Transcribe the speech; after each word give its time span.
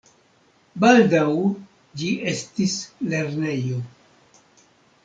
Baldaŭ 0.83 1.27
ĝi 2.01 2.09
estis 2.33 2.75
lernejo. 3.13 3.81